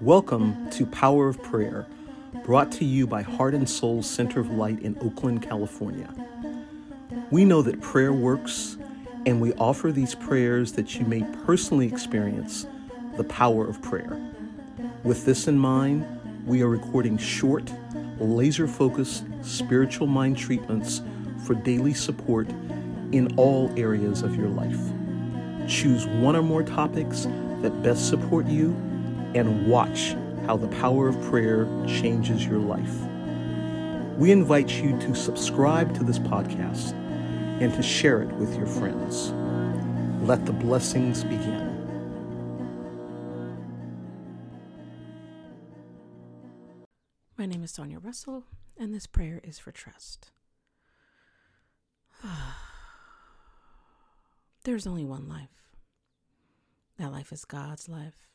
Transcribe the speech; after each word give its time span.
Welcome 0.00 0.70
to 0.70 0.86
Power 0.86 1.28
of 1.28 1.42
Prayer, 1.42 1.84
brought 2.46 2.72
to 2.72 2.86
you 2.86 3.06
by 3.06 3.20
Heart 3.20 3.52
and 3.52 3.68
Soul 3.68 4.02
Center 4.02 4.40
of 4.40 4.50
Light 4.50 4.80
in 4.80 4.96
Oakland, 5.02 5.42
California. 5.42 6.08
We 7.30 7.44
know 7.44 7.60
that 7.60 7.82
prayer 7.82 8.10
works, 8.10 8.78
and 9.26 9.42
we 9.42 9.52
offer 9.52 9.92
these 9.92 10.14
prayers 10.14 10.72
that 10.72 10.98
you 10.98 11.04
may 11.04 11.22
personally 11.44 11.86
experience 11.86 12.66
the 13.18 13.24
power 13.24 13.68
of 13.68 13.82
prayer. 13.82 14.18
With 15.04 15.26
this 15.26 15.46
in 15.48 15.58
mind, 15.58 16.06
we 16.46 16.62
are 16.62 16.68
recording 16.68 17.18
short, 17.18 17.70
laser 18.18 18.66
focused 18.66 19.26
spiritual 19.42 20.06
mind 20.06 20.38
treatments 20.38 21.02
for 21.44 21.52
daily 21.52 21.92
support 21.92 22.48
in 23.12 23.34
all 23.36 23.70
areas 23.76 24.22
of 24.22 24.34
your 24.34 24.48
life. 24.48 24.80
Choose 25.68 26.06
one 26.06 26.36
or 26.36 26.42
more 26.42 26.62
topics 26.62 27.26
that 27.60 27.82
best 27.82 28.08
support 28.08 28.46
you 28.46 28.74
and 29.34 29.66
watch 29.66 30.16
how 30.46 30.56
the 30.56 30.68
power 30.68 31.08
of 31.08 31.20
prayer 31.22 31.66
changes 31.86 32.44
your 32.44 32.58
life. 32.58 32.94
We 34.16 34.32
invite 34.32 34.82
you 34.82 34.98
to 35.00 35.14
subscribe 35.14 35.94
to 35.94 36.04
this 36.04 36.18
podcast 36.18 36.92
and 37.60 37.72
to 37.74 37.82
share 37.82 38.22
it 38.22 38.32
with 38.34 38.56
your 38.56 38.66
friends. 38.66 39.32
Let 40.26 40.44
the 40.46 40.52
blessings 40.52 41.24
begin. 41.24 41.70
My 47.36 47.46
name 47.46 47.62
is 47.62 47.70
Sonia 47.70 47.98
Russell, 47.98 48.44
and 48.78 48.92
this 48.92 49.06
prayer 49.06 49.40
is 49.42 49.58
for 49.58 49.72
trust. 49.72 50.30
There's 54.64 54.86
only 54.86 55.04
one 55.04 55.26
life. 55.26 55.48
That 56.98 57.12
life 57.12 57.32
is 57.32 57.46
God's 57.46 57.88
life. 57.88 58.26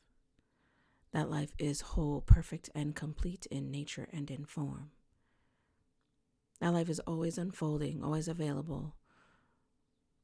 That 1.15 1.31
life 1.31 1.53
is 1.57 1.79
whole, 1.79 2.19
perfect, 2.19 2.69
and 2.75 2.93
complete 2.93 3.47
in 3.49 3.71
nature 3.71 4.09
and 4.11 4.29
in 4.29 4.43
form. 4.43 4.91
That 6.59 6.73
life 6.73 6.89
is 6.89 6.99
always 6.99 7.37
unfolding, 7.37 8.03
always 8.03 8.27
available, 8.27 8.97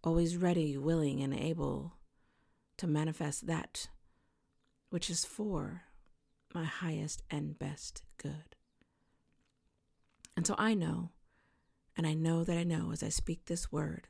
always 0.04 0.36
ready, 0.36 0.78
willing, 0.78 1.22
and 1.22 1.34
able 1.34 1.94
to 2.76 2.88
manifest 2.88 3.48
that 3.48 3.88
which 4.90 5.10
is 5.10 5.24
for 5.24 5.84
my 6.54 6.66
highest 6.66 7.24
and 7.32 7.58
best 7.58 8.04
good. 8.18 8.58
And 10.36 10.46
so 10.46 10.56
I 10.58 10.74
know, 10.74 11.12
and 11.96 12.06
I 12.06 12.14
know 12.14 12.44
that 12.44 12.58
I 12.58 12.64
know 12.64 12.92
as 12.92 13.02
I 13.02 13.08
speak 13.08 13.46
this 13.46 13.72
word, 13.72 14.10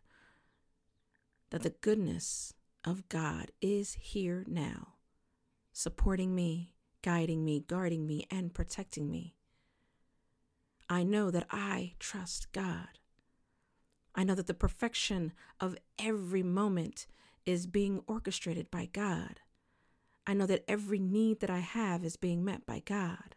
that 1.51 1.61
the 1.61 1.69
goodness 1.69 2.53
of 2.83 3.07
God 3.07 3.51
is 3.61 3.93
here 3.93 4.43
now, 4.47 4.95
supporting 5.71 6.33
me, 6.33 6.73
guiding 7.01 7.43
me, 7.43 7.63
guarding 7.67 8.05
me, 8.05 8.25
and 8.29 8.53
protecting 8.53 9.09
me. 9.09 9.35
I 10.89 11.03
know 11.03 11.31
that 11.31 11.47
I 11.49 11.93
trust 11.99 12.51
God. 12.51 12.99
I 14.13 14.23
know 14.23 14.35
that 14.35 14.47
the 14.47 14.53
perfection 14.53 15.31
of 15.59 15.77
every 15.97 16.43
moment 16.43 17.07
is 17.45 17.65
being 17.65 18.03
orchestrated 18.07 18.69
by 18.69 18.89
God. 18.91 19.39
I 20.27 20.33
know 20.33 20.45
that 20.45 20.65
every 20.67 20.99
need 20.99 21.39
that 21.39 21.49
I 21.49 21.59
have 21.59 22.03
is 22.03 22.17
being 22.17 22.43
met 22.43 22.65
by 22.65 22.81
God. 22.85 23.35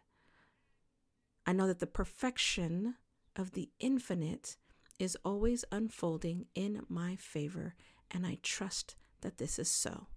I 1.45 1.53
know 1.53 1.67
that 1.67 1.79
the 1.79 1.87
perfection 1.87 2.95
of 3.35 3.51
the 3.51 3.69
infinite 3.79 4.57
is 4.99 5.17
always 5.25 5.65
unfolding 5.71 6.45
in 6.55 6.81
my 6.87 7.15
favor, 7.15 7.75
and 8.11 8.25
I 8.25 8.37
trust 8.41 8.95
that 9.21 9.37
this 9.37 9.57
is 9.59 9.69
so. 9.69 10.07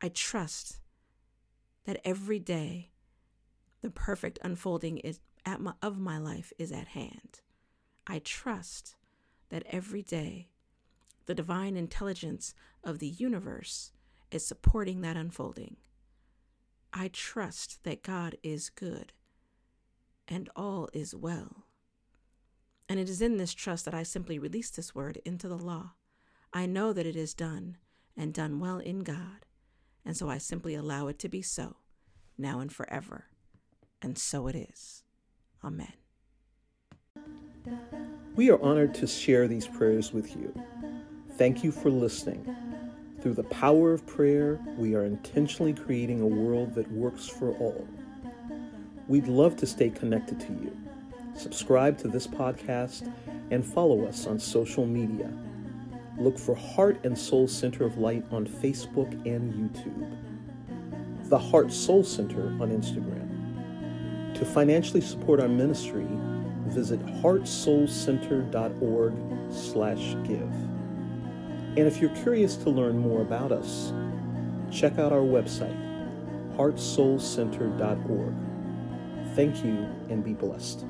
I 0.00 0.08
trust 0.08 0.80
that 1.88 2.02
every 2.04 2.38
day 2.38 2.90
the 3.80 3.88
perfect 3.88 4.38
unfolding 4.42 4.98
is 4.98 5.20
at 5.46 5.58
my, 5.58 5.72
of 5.80 5.98
my 5.98 6.18
life 6.18 6.52
is 6.58 6.70
at 6.70 6.88
hand. 6.88 7.40
I 8.06 8.18
trust 8.18 8.94
that 9.48 9.62
every 9.70 10.02
day 10.02 10.50
the 11.24 11.34
divine 11.34 11.78
intelligence 11.78 12.52
of 12.84 12.98
the 12.98 13.08
universe 13.08 13.92
is 14.30 14.46
supporting 14.46 15.00
that 15.00 15.16
unfolding. 15.16 15.78
I 16.92 17.08
trust 17.10 17.82
that 17.84 18.02
God 18.02 18.36
is 18.42 18.68
good 18.68 19.14
and 20.28 20.50
all 20.54 20.90
is 20.92 21.14
well. 21.14 21.64
And 22.86 23.00
it 23.00 23.08
is 23.08 23.22
in 23.22 23.38
this 23.38 23.54
trust 23.54 23.86
that 23.86 23.94
I 23.94 24.02
simply 24.02 24.38
release 24.38 24.68
this 24.68 24.94
word 24.94 25.22
into 25.24 25.48
the 25.48 25.56
law. 25.56 25.92
I 26.52 26.66
know 26.66 26.92
that 26.92 27.06
it 27.06 27.16
is 27.16 27.32
done 27.32 27.78
and 28.14 28.34
done 28.34 28.60
well 28.60 28.78
in 28.78 28.98
God, 28.98 29.46
and 30.08 30.16
so 30.16 30.30
I 30.30 30.38
simply 30.38 30.74
allow 30.74 31.08
it 31.08 31.18
to 31.18 31.28
be 31.28 31.42
so, 31.42 31.76
now 32.38 32.60
and 32.60 32.72
forever. 32.72 33.26
And 34.00 34.16
so 34.16 34.46
it 34.46 34.54
is. 34.54 35.02
Amen. 35.62 35.92
We 38.36 38.50
are 38.50 38.62
honored 38.62 38.94
to 38.94 39.06
share 39.06 39.48
these 39.48 39.66
prayers 39.66 40.12
with 40.12 40.36
you. 40.36 40.54
Thank 41.36 41.64
you 41.64 41.72
for 41.72 41.90
listening. 41.90 42.54
Through 43.20 43.34
the 43.34 43.44
power 43.44 43.92
of 43.92 44.06
prayer, 44.06 44.60
we 44.76 44.94
are 44.94 45.04
intentionally 45.04 45.74
creating 45.74 46.20
a 46.20 46.26
world 46.26 46.74
that 46.74 46.90
works 46.92 47.26
for 47.26 47.50
all. 47.54 47.86
We'd 49.08 49.26
love 49.26 49.56
to 49.56 49.66
stay 49.66 49.90
connected 49.90 50.38
to 50.40 50.52
you. 50.52 50.76
Subscribe 51.34 51.98
to 51.98 52.08
this 52.08 52.28
podcast 52.28 53.12
and 53.50 53.64
follow 53.66 54.06
us 54.06 54.26
on 54.26 54.38
social 54.38 54.86
media. 54.86 55.32
Look 56.16 56.38
for 56.38 56.54
Heart 56.54 57.04
and 57.04 57.16
Soul 57.16 57.48
Center 57.48 57.84
of 57.84 57.98
Light 57.98 58.24
on 58.30 58.46
Facebook 58.46 59.12
and 59.26 59.52
YouTube. 59.52 60.27
The 61.28 61.38
Heart 61.38 61.72
Soul 61.72 62.04
Center 62.04 62.46
on 62.60 62.70
Instagram. 62.70 63.26
To 64.34 64.44
financially 64.46 65.02
support 65.02 65.40
our 65.40 65.48
ministry, 65.48 66.06
visit 66.68 67.04
heartsoulcenter.org 67.04 69.12
slash 69.52 70.16
give. 70.26 70.50
And 71.76 71.80
if 71.80 72.00
you're 72.00 72.16
curious 72.22 72.56
to 72.56 72.70
learn 72.70 72.96
more 72.98 73.20
about 73.20 73.52
us, 73.52 73.92
check 74.72 74.98
out 74.98 75.12
our 75.12 75.20
website, 75.20 75.76
heartsoulcenter.org. 76.56 78.34
Thank 79.34 79.62
you 79.62 79.86
and 80.08 80.24
be 80.24 80.32
blessed. 80.32 80.86